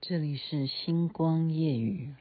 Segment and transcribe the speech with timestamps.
[0.00, 2.14] 这里是星光夜语。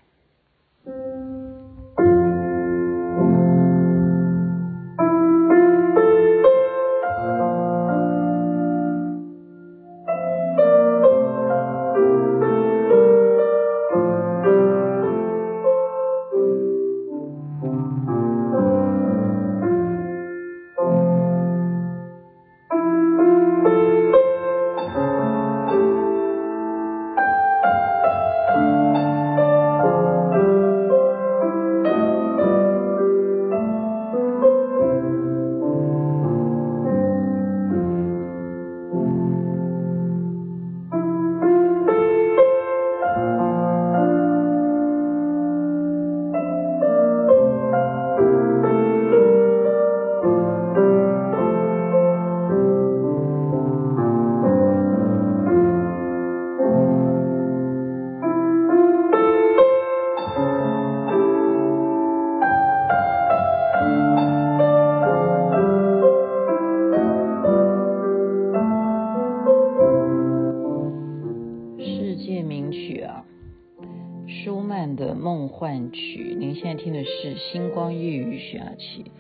[75.58, 79.12] 幻曲，您现在听的是《星光夜语》徐雅琪。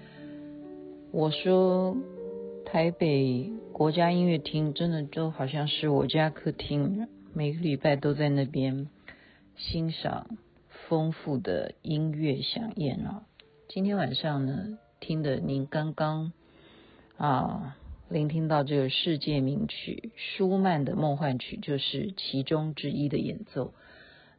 [1.11, 1.97] 我说，
[2.63, 8.87] 台北国家音乐厅真的就好像是我家客厅，每个礼拜都在那边
[9.55, 10.37] 欣赏
[10.87, 13.23] 丰富的音乐响宴啊。
[13.67, 16.33] 今天晚上呢，听的您刚刚
[17.17, 17.75] 啊
[18.09, 23.73] 聆听到这个世界名曲舒曼的梦幻曲，就是其中之一的演奏。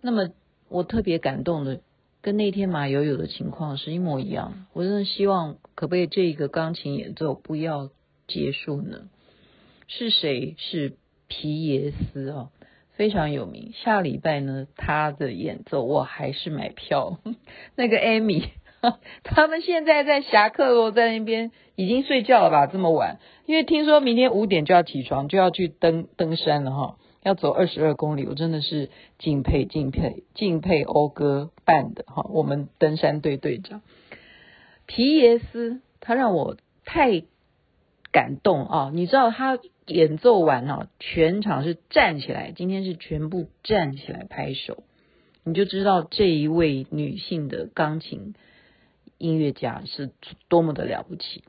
[0.00, 0.30] 那么。
[0.70, 1.80] 我特别感动的，
[2.28, 4.66] 跟那天马友友的情况是一模一样。
[4.74, 7.88] 我真的希望，可不可以这一个钢琴演奏不要
[8.26, 9.08] 结束呢？
[9.86, 10.54] 是谁？
[10.58, 12.50] 是皮耶斯哦，
[12.96, 13.72] 非常有名。
[13.72, 17.18] 下礼拜呢，他的演奏我还是买票。
[17.76, 18.44] 那个艾米，
[19.24, 22.66] 他们现在在侠客罗在那边已经睡觉了吧？
[22.66, 26.96] 这么晚，因为听说明天五点就要起床，就要去登登山了哈。
[27.22, 33.82] 要走二十二公里，我真的是敬佩敬佩敬佩欧哥办的哈，我们登山队队长
[34.86, 37.24] 皮耶斯，他让我太
[38.12, 38.90] 感动啊！
[38.94, 44.84] 你知道他演奏完啊，全场是站起来，今天是全部站起来拍手，
[45.44, 48.34] 你就知道这一位女性的钢琴
[49.18, 50.12] 音乐家是
[50.48, 51.42] 多么的了不起。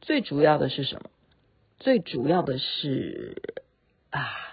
[0.00, 1.10] 最主要的是什么？
[1.78, 3.42] 最主要的是
[4.10, 4.51] 啊。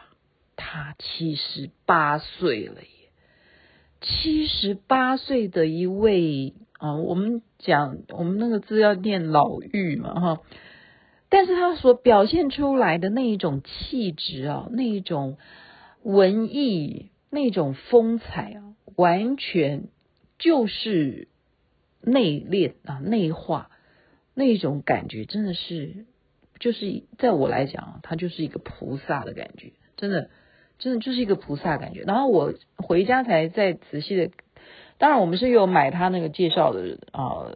[0.61, 2.89] 他七十八岁了耶，
[4.01, 10.41] 七十八岁的一位啊，我们讲我们那个字要念老妪嘛哈，
[11.29, 15.37] 但是他所表现出来的那一种气质啊，那一种
[16.03, 19.87] 文艺，那种风采啊，完全
[20.37, 21.29] 就是
[22.01, 23.71] 内敛啊，内化
[24.33, 26.05] 那种感觉，真的是
[26.59, 30.29] 就是在我来讲，他就是一个菩萨的感觉，真的。
[30.79, 34.31] 真的就是一个菩萨感觉，然后我回家才再仔细的，
[34.97, 37.51] 当然我们是有买他那个介绍的啊、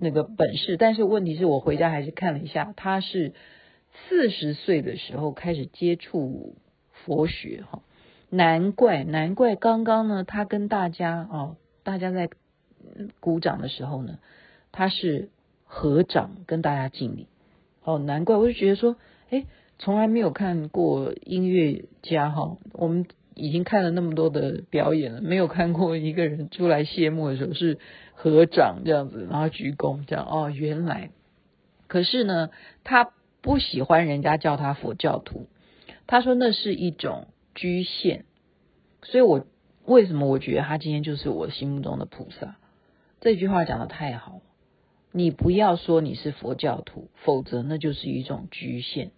[0.00, 3.34] 那个本事，但是问题是我回家还是看了一下，他是
[4.08, 6.56] 四十岁的时候开始接触
[6.92, 7.82] 佛学哈，
[8.30, 12.30] 难怪难怪刚刚呢他跟大家啊、哦、大家在
[13.20, 14.18] 鼓掌的时候呢，
[14.72, 15.28] 他是
[15.64, 17.28] 合掌跟大家敬礼，
[17.84, 18.96] 哦难怪我就觉得说
[19.28, 19.44] 哎。
[19.78, 27.78] 从来没有看过音乐家哈，我们已经看了那么多的表演了，没有看过一个人出来谢幕的时候是
[28.14, 31.10] 合掌这样子，然后鞠躬这样哦，原来，
[31.88, 32.50] 可是呢，
[32.84, 35.48] 他不喜欢人家叫他佛教徒，
[36.06, 38.24] 他说那是一种局限，
[39.02, 39.46] 所以我
[39.84, 42.56] 为什么我觉得他今天就是我心目中的菩萨？
[43.20, 44.40] 这句话讲得太好了，
[45.10, 49.10] 你不要说你是佛教徒，否则那就是一种局限。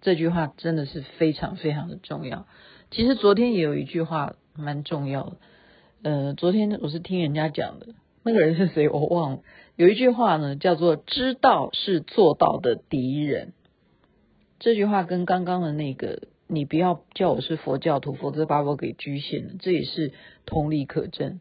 [0.00, 2.46] 这句话真的是非常非常的重要。
[2.90, 5.36] 其实昨天也有一句话蛮重要的，
[6.02, 7.88] 呃，昨天我是听人家讲的，
[8.24, 9.42] 那个人是谁我忘了。
[9.76, 13.52] 有一句话呢，叫做“知道是做到的敌人”。
[14.58, 20.12] 这句话跟刚刚的那个“你不要叫我是佛教徒，否则把我给局限了”，这也是
[20.44, 21.40] 同理可证。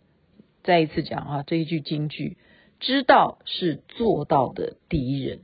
[0.64, 2.38] 再一次讲啊，这一句金句
[2.80, 5.40] ：“知道是做到的敌人”。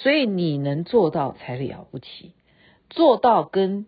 [0.00, 2.32] 所以你能做到才了不起，
[2.88, 3.86] 做到跟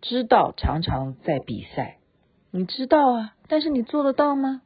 [0.00, 1.98] 知道常常在比赛。
[2.50, 4.62] 你知道啊，但是你做得到吗？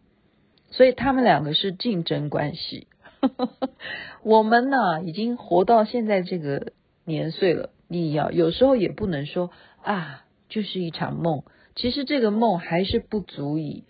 [0.71, 2.87] 所以他们两个是竞争关系。
[4.23, 6.73] 我们呢，已经活到现在这个
[7.05, 9.51] 年岁了，你要有时候也不能说
[9.83, 11.43] 啊，就是一场梦，
[11.75, 13.83] 其实这个梦还是不足以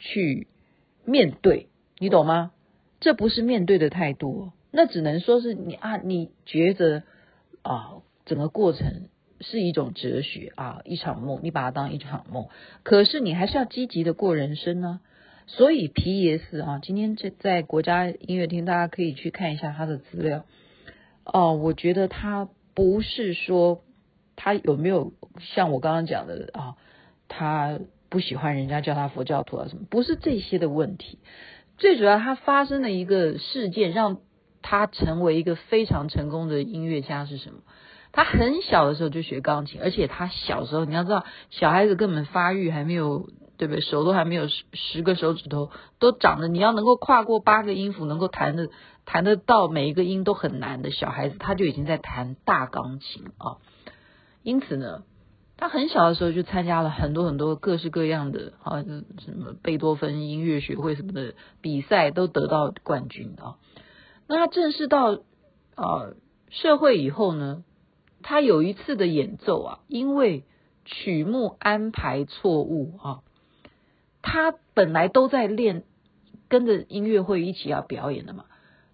[0.00, 0.48] 去
[1.04, 1.68] 面对，
[1.98, 2.50] 你懂吗？
[2.98, 7.02] 这不是面对的态度，那只能说是你啊，你觉得
[7.62, 7.94] 啊，
[8.26, 9.08] 整个过程
[9.40, 12.46] 是一种哲学啊，一场梦，你把它当一场梦，
[12.84, 15.00] 可是你还是要积极的过人生呢。
[15.48, 20.44] 所以皮耶斯啊，今天在在国家音乐厅，大家可以去看一下他的资料。
[21.24, 23.82] 哦，我觉得他不是说
[24.36, 26.76] 他有没有像我刚刚讲的啊，
[27.26, 31.18] 他不喜欢人家叫他佛教徒啊什么，不是这些的问题。
[31.78, 34.20] 最主要，他发生的一个事件，让
[34.62, 37.58] 他成为一个非常成功的音乐家是什么？
[38.12, 43.28] 他很小的时候就学钢琴，而且他小时候，你要知道，小孩子根本发育还没有。
[43.58, 43.80] 对不对？
[43.80, 48.68] 手都还没有十十个手指头都长着，你要能够跨过八个音符，能够弹的
[49.04, 53.58] 弹得到每一个音都很难的小孩子，他就已经在弹大钢琴啊。
[54.44, 55.02] 因此呢，
[55.56, 63.56] 他很小的时候就参加了很多很多各式各样的啊，什么贝多芬音乐学会什么的比赛，都得到冠军啊。
[64.28, 65.20] 那他正式到
[65.74, 66.12] 啊
[66.50, 67.64] 社会以后呢，
[68.22, 70.44] 他有一次的演奏啊，因为
[70.84, 73.22] 曲目安排错误啊。
[74.20, 75.84] 他本来都在练，
[76.48, 78.44] 跟着音乐会一起要表演的嘛，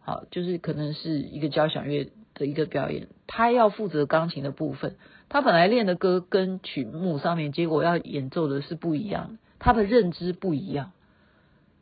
[0.01, 4.97] 好，就是可能是一个交响乐的一个表演，他要负责钢琴的部分。
[5.29, 10.93] 他本来练的歌跟曲目上面，结果要演奏的是不一样，他的认知不一样。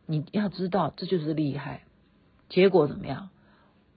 [0.07, 1.83] 你要知道，这就是厉害。
[2.49, 3.29] 结果怎么样？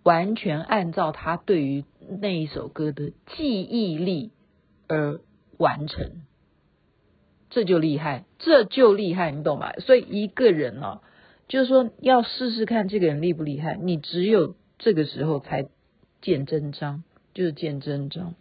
[0.05, 1.83] 完全按照他对于
[2.21, 4.31] 那一首歌的记忆力
[4.87, 5.19] 而
[5.57, 6.21] 完成。
[7.49, 9.73] 这就厉害，这就厉害，你懂吗？
[9.79, 11.01] 所以一个人哦，
[11.47, 15.67] 就是说要试试看这个人厉不厉害，你只有这个时候才
[16.21, 17.03] 见真章，
[17.33, 18.35] 就是见真章。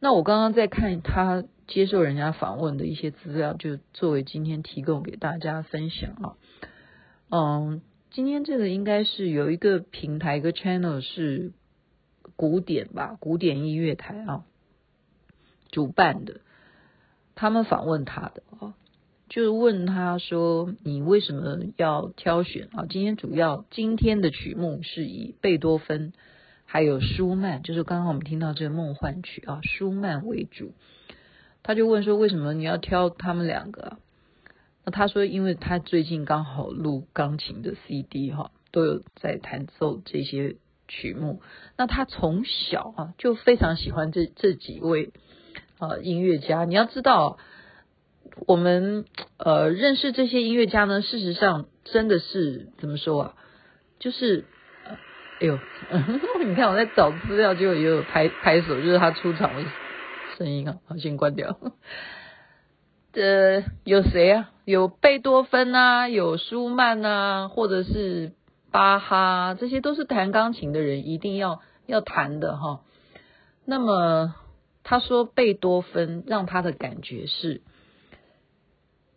[0.00, 6.34] 那我刚刚在看他接受人家访问的一些资料，就作为今天提供给大家分享啊。
[7.30, 7.82] 嗯，
[8.16, 11.52] 今天这个应该是有一个平台，一个 channel 是
[12.34, 14.46] 古典吧，古典音乐台啊
[15.68, 16.40] 主办的。
[17.34, 18.74] 他们访问他的啊，
[19.28, 22.86] 就是问他说：“你为什么要挑选啊？
[22.88, 26.14] 今天主要今天的曲目是以贝多芬
[26.64, 30.72] 还有舒曼，就是刚刚我们听到这个梦幻曲啊，舒曼为主。”
[31.62, 33.98] 他就问说：“为什么你要挑他们两个？”
[34.86, 40.56] 那他说：“因为他最近刚好录钢琴的 CD 哈，都有在弹奏这些
[40.88, 41.42] 曲目。
[41.76, 45.12] 那他从小啊就非常喜欢这这几位。”
[45.78, 47.36] 啊，音乐家，你要知道，
[48.46, 49.04] 我们
[49.36, 53.34] 呃认识这些音乐家呢，事实上真的是怎么说啊？
[53.98, 54.46] 就是，
[54.86, 55.58] 哎呦，
[56.46, 59.68] 你看我在找资料，就也有拍拍手，就是他出场的
[60.38, 60.78] 声音啊。
[60.86, 61.58] 好，先关掉。
[63.12, 64.52] 呃，有谁啊？
[64.66, 68.32] 有贝多芬啊，有舒曼啊，或者是
[68.70, 72.82] 巴哈，这些都是弹钢琴的人一定要要弹的哈。
[73.64, 74.34] 那么。
[74.88, 77.60] 他说，贝多芬让他的感觉是，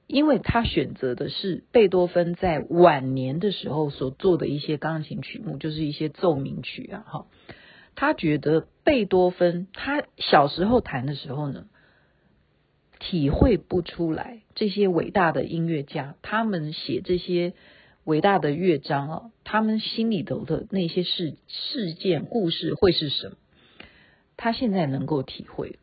[0.07, 7.25] 因为他选择的是贝多芬在晚年的时候所做的一些钢琴曲目，就是一些奏鸣曲啊，哈。
[7.93, 11.65] 他觉得贝多芬他小时候弹的时候呢，
[12.99, 17.53] 体会不出来这些伟大的音乐家他们写这些
[18.03, 23.35] 伟大的乐章啊，他们心里头的那些事事件故事会是什么。
[24.35, 25.77] 他现在能够体会，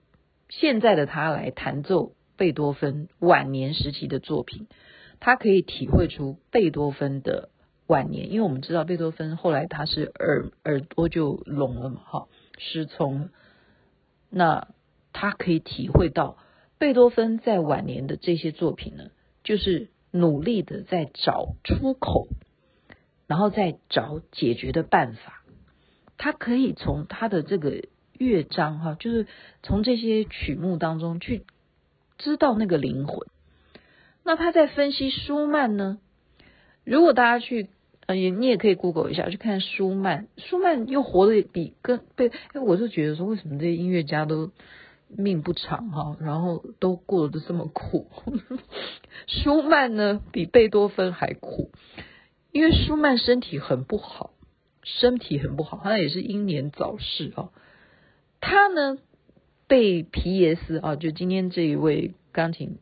[0.49, 4.67] 现在的他来弹奏贝多芬晚年时期的作品，
[5.21, 7.51] 他可以体会出贝多芬的
[7.87, 13.31] 晚年，因为我们知道贝多芬后来他是耳耳朵就聋了嘛，哈，失聪。
[14.31, 14.69] 那
[15.13, 16.37] 他可以体会到
[16.79, 19.11] 贝多芬在晚年的这些作品呢，
[19.45, 22.29] 就是努力的在找出口，
[23.27, 25.43] 然后再找解决的办法。
[26.17, 27.83] 他可以从他的这个。
[28.19, 29.27] 乐章哈，就是
[29.63, 31.45] 从这些曲目当中去
[32.17, 33.29] 知道那个灵魂。
[34.25, 35.99] 那他在分析舒曼呢？
[36.83, 37.69] 如果大家去
[38.07, 40.29] 呃，你也可以 Google 一下，去看舒曼。
[40.39, 44.51] 舒曼又活得比跟被，因为我是觉得说，为什么这些音乐家都
[45.09, 48.09] 命不长哈，然后都过得这么苦？
[49.27, 51.71] 舒曼呢，比贝多芬还苦，
[52.53, 54.33] 因为舒曼身体很不好，
[54.83, 57.51] 身体很不好，他也是英年早逝啊。
[58.41, 58.99] 他呢，
[59.67, 62.79] 被皮耶斯啊，就今天这一位钢琴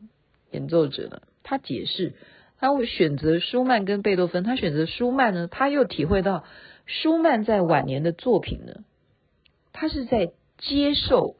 [0.51, 2.13] 演奏者呢，他解释，
[2.59, 6.43] 他会选择舒曼跟贝多芬，他选择舒曼呢，他又体会到
[6.85, 8.83] 舒曼在晚年的作品呢，
[9.71, 11.37] 他是在接受，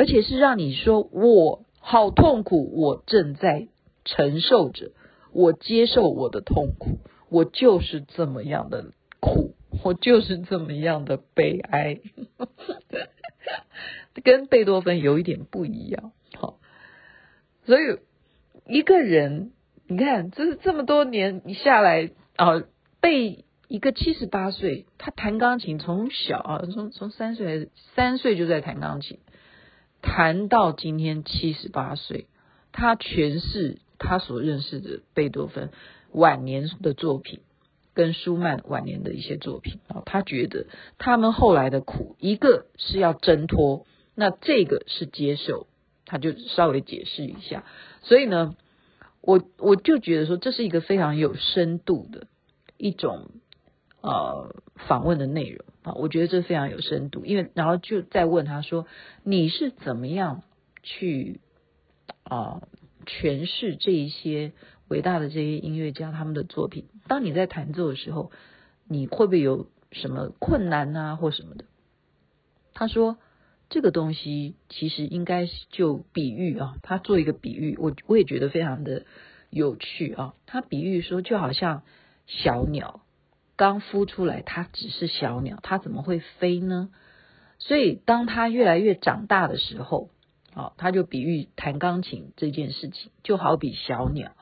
[0.00, 3.68] 而且是让你说我好痛苦，我正在
[4.06, 4.92] 承受着，
[5.30, 12.00] 我接受我的痛苦，我就是这么样的苦，我就是这么样的悲哀，
[14.24, 16.12] 跟贝多芬有一点不一样。
[16.34, 16.60] 好，
[17.66, 17.98] 所以
[18.66, 19.52] 一个人，
[19.86, 22.62] 你看，这是这么多年你下来啊，
[23.02, 23.44] 被。
[23.68, 29.20] 一个七十八岁，他弹钢琴从小啊，从从三岁还是三岁就在弹钢琴，
[30.02, 32.26] 谈到今天七十八岁，
[32.72, 35.70] 他诠释他所认识的贝多芬
[36.10, 37.40] 晚年的作品，
[37.94, 40.66] 跟舒曼晚年的一些作品啊，他觉得
[40.98, 45.66] 他们后来的苦，一个是要挣脱，那这个是接受，
[46.06, 47.64] 他就稍微解释一下。
[48.02, 48.56] 所以呢，
[49.20, 52.26] 我我就觉得说，这是一个非常有深度的
[52.76, 53.30] 一种。
[54.02, 54.54] 呃，
[54.88, 58.86] 访问的内容啊，我觉得这非常有深度，因为然后就再问他说，
[59.24, 60.42] 你是怎么样
[60.82, 61.40] 去
[62.22, 62.62] 啊
[63.04, 64.52] 诠释这一些
[64.88, 66.86] 伟大的这些音乐家他们的作品？
[67.08, 68.32] 当你在弹奏的时候，
[68.88, 71.66] 你会不会有什么困难啊，或什么的？
[72.72, 73.18] 他说
[73.68, 79.04] 这个东西其实应该就比喻啊，他做一个比喻，我我也觉得非常的
[79.50, 80.34] 有趣啊。
[80.46, 81.82] 他比喻说，就好像
[82.26, 83.02] 小鸟。
[83.60, 86.88] 刚孵出来，它只是小鸟，它怎么会飞呢？
[87.58, 90.08] 所以，当它越来越长大的时候，
[90.54, 94.32] 哦，他就比喻弹钢琴这件事情，就好比小鸟，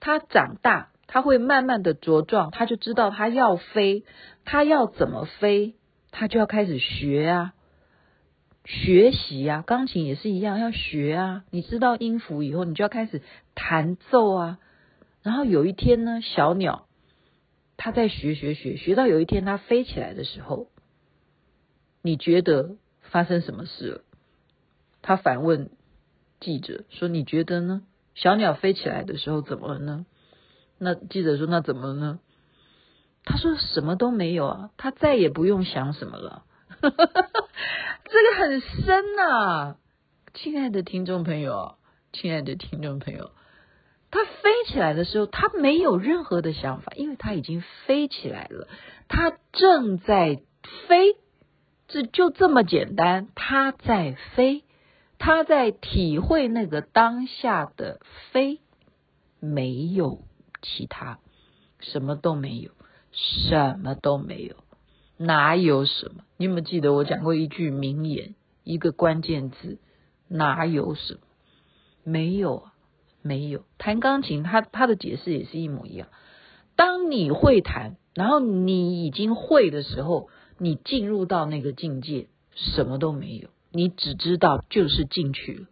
[0.00, 4.02] 它长大，它会慢慢的茁壮，它就知道它要飞，
[4.44, 5.76] 它要怎么飞，
[6.10, 7.54] 它就要开始学啊，
[8.64, 11.44] 学习啊，钢琴也是一样，要学啊。
[11.52, 13.22] 你知道音符以后，你就要开始
[13.54, 14.58] 弹奏啊。
[15.22, 16.87] 然后有一天呢，小鸟。
[17.78, 20.68] 他在学学学学到有一天他飞起来的时候，
[22.02, 24.00] 你觉得发生什么事了？
[25.00, 25.70] 他反问
[26.40, 27.82] 记者说：“你觉得呢？
[28.14, 30.04] 小鸟飞起来的时候怎么了呢？”
[30.76, 32.20] 那记者说：“那怎么了呢？”
[33.24, 36.44] 他说：“什么都没有啊，他再也不用想什么了。
[36.82, 39.76] ”这个很深呐，
[40.34, 41.76] 亲爱的听众朋友，
[42.12, 43.30] 亲爱的听众朋友。
[44.10, 48.66] 他飞起来的时候，他没有任何的想法，因为他已经飞起来了。
[49.06, 50.40] 他正在
[50.86, 51.16] 飞，
[51.88, 53.28] 这就这么简单。
[53.34, 54.64] 他在飞，
[55.18, 58.00] 他在体会那个当下的
[58.32, 58.60] 飞，
[59.40, 60.22] 没有
[60.62, 61.18] 其他，
[61.80, 62.70] 什么都没有，
[63.12, 64.56] 什么都没有，
[65.18, 66.24] 哪有什么？
[66.38, 68.34] 你有没有记得我讲过一句名言，
[68.64, 69.78] 一个关键字，
[70.28, 71.20] 哪有什么？
[72.04, 72.72] 没有啊。
[73.22, 73.64] 没有。
[73.78, 76.08] 弹钢琴，他他的解释也是一模一样。
[76.76, 85.66] 当你会弹，然后你已经会的时候，你进入到那个境界，什么都没有，你只知道就是进去了，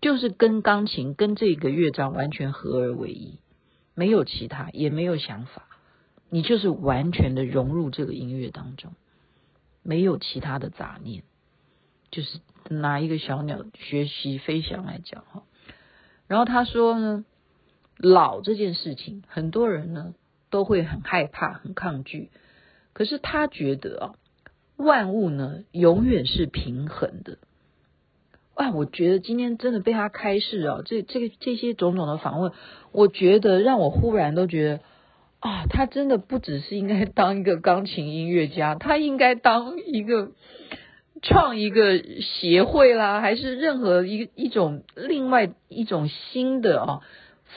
[0.00, 3.40] 就是跟钢琴跟这个乐章完全合而为一，
[3.94, 5.66] 没有其他，也没有想法，
[6.30, 8.92] 你就是完全的融入这个音乐当中，
[9.82, 11.24] 没有其他的杂念，
[12.12, 12.38] 就是
[12.68, 15.42] 拿一个小鸟学习飞翔来讲哈。
[16.28, 17.24] 然后他说呢，
[17.98, 20.14] 老这件事情，很多人呢
[20.50, 22.30] 都会很害怕、很抗拒。
[22.92, 24.14] 可是他觉得啊，
[24.76, 27.38] 万物呢永远是平衡的。
[28.54, 32.52] 啊，我觉得今天真的被他开示啊，这这个这些种种的访问，
[32.92, 34.80] 我觉得让我忽然都觉得
[35.40, 40.32] 啊，他真的不只是应该当一个钢琴音乐家，他应该当一个。
[41.22, 47.00] 创一个协会啦，还是任何一一种另外一种新的啊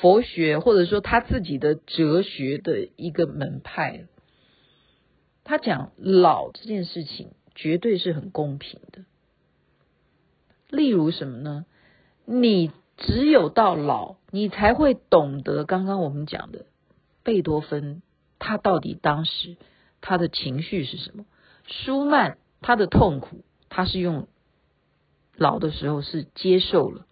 [0.02, 4.06] 佛学，或者说他自己的哲学的一个门派。
[5.44, 9.04] 他讲老这件事情绝对是很公平的。
[10.70, 11.66] 例如什么呢？
[12.26, 16.66] 你只有到老，你才会懂得刚刚我们讲的
[17.24, 18.04] 贝多芬，
[18.38, 19.58] 他到底当时
[20.02, 21.26] 他的情绪是什么？
[21.66, 23.44] 舒曼他的痛苦。
[23.70, 24.28] 他是用
[25.36, 27.06] 老的时候是接受了，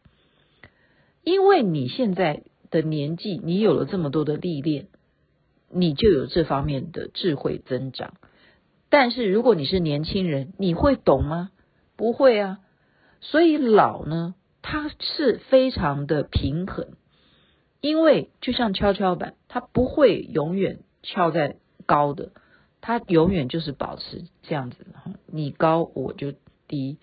[1.23, 4.87] 因为你现在的年纪，你有了这么多的历练，
[5.69, 8.15] 你就有这方面的智慧增长。
[8.89, 11.51] 但是如果你是年轻人，你会懂吗？
[11.95, 12.59] 不会啊。
[13.21, 16.87] 所以老呢，它是非常的平衡，
[17.79, 22.31] 因为就像跷跷板，它不会永远翘在高的，
[22.81, 24.85] 它永远就是保持这样子，
[25.27, 26.33] 你高我就。
[26.67, 26.97] 低，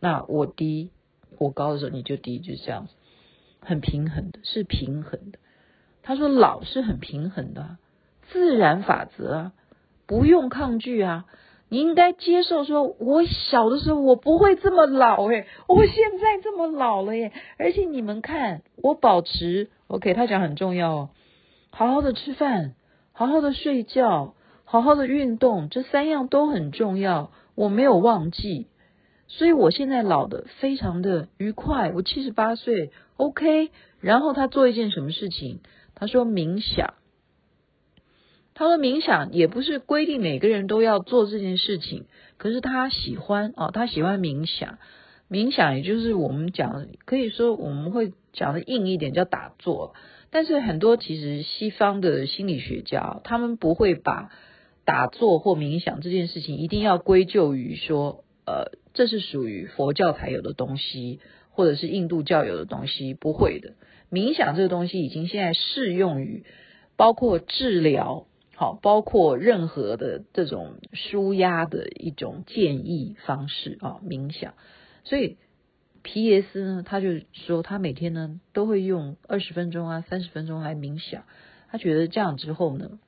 [0.00, 0.90] 那我低，
[1.38, 2.92] 我高的时候你就低，就这样子，
[3.60, 5.38] 很平衡的，是平衡的。
[6.02, 7.76] 他说老是很平衡的，
[8.30, 9.52] 自然法则啊，
[10.06, 11.26] 不用抗拒啊。
[11.70, 17.30] 你应该接受说，我小的时候我不会这么老诶，我现在这么老了耶。
[17.58, 21.10] 而且你们看，我保持 OK，他讲很重要哦，
[21.68, 22.74] 好好的吃饭，
[23.12, 24.32] 好好的睡觉，
[24.64, 28.67] 好好的运动，这三样都很重要，我没有忘记。
[29.28, 33.70] 所以我现在老得非常的愉快，我七十八岁，OK。
[34.00, 35.60] 然后他做一件什么事情？
[35.94, 36.94] 他说冥想。
[38.54, 42.06] 他说冥想也不是规定每个人都要做这件事情，
[42.38, 44.78] 可是他喜欢哦，他喜欢冥想。
[45.30, 49.94] 冥想也就是我们讲的，可以说我们会讲的硬一点叫打坐。
[50.30, 54.30] 但是很多其实西方的心理学家，他们不会把
[54.84, 61.20] 打坐或冥想这件事情一定要归咎于说，呃，这是属于佛教才有的东西，
[61.52, 63.74] 或者是印度教有的东西，不会的。
[64.10, 66.44] 冥想这个东西已经现在适用于
[66.96, 68.26] 包括治疗。
[68.56, 74.54] 好，包括任何的这种舒压的一种建议方式啊，冥想。
[75.04, 75.36] 所以
[76.02, 81.22] 皮耶斯呢，他就说他每天呢都会用二十分钟啊、三十分钟来冥想。
[81.70, 82.98] 他觉得这样之后呢，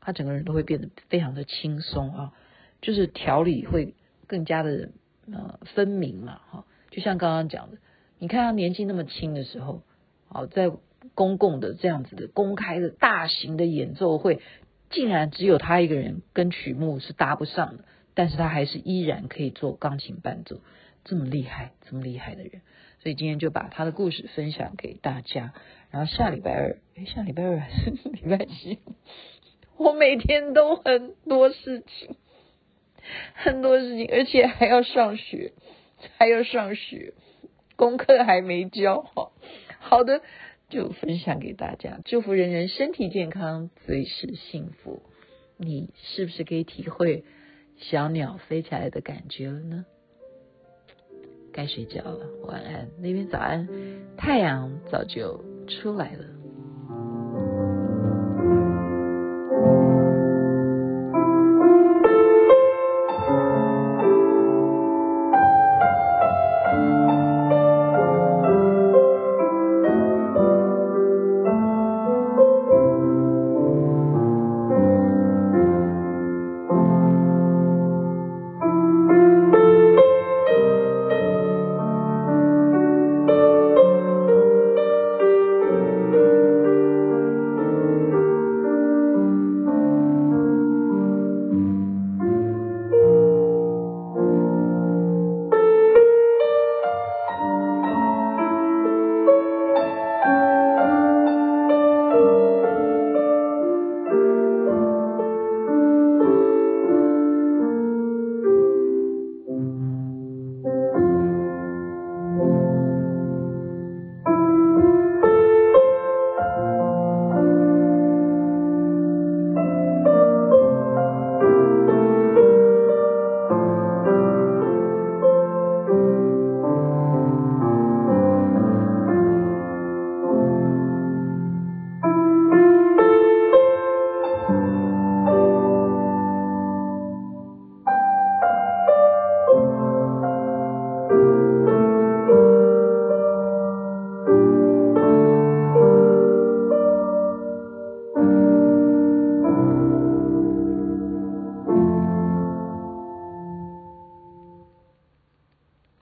[0.00, 2.32] 他整个人都会变得非常的轻松啊，
[2.80, 3.96] 就是调理会
[4.28, 4.90] 更加的
[5.32, 6.40] 呃分明嘛。
[6.50, 7.78] 哈，就像刚刚讲的，
[8.18, 9.82] 你看他年纪那么轻的时候，
[10.28, 10.70] 好，在
[11.14, 14.40] 公共的这样子的公开的大型的演奏会。
[14.90, 17.84] 竟然只有他一个人跟曲目是搭不上的，
[18.14, 20.58] 但是他还是依然可以做钢琴伴奏，
[21.04, 22.62] 这么厉害，这么厉害的人，
[22.98, 25.54] 所以今天就把他的故事分享给大家。
[25.92, 28.80] 然后下礼拜二，诶，下礼拜二还是 礼拜几？
[29.76, 32.16] 我每天都很多事情，
[33.34, 35.52] 很多事情，而且还要上学，
[36.18, 37.14] 还要上学，
[37.76, 39.32] 功课还没交好。
[39.78, 40.22] 好的。
[40.68, 45.02] 就分享给大家，祝福人人身体健康，随时幸福。
[45.56, 47.24] 你是不是可以体会
[47.76, 49.84] 小鸟飞起来的感觉了呢？
[51.52, 52.88] 该睡觉了，晚安。
[53.00, 53.68] 那边早安，
[54.16, 56.24] 太阳早就出来了。